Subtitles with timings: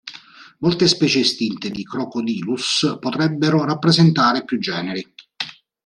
[0.61, 5.07] Molte specie estinte di "Crocodylus" potrebbero rappresentare più generi.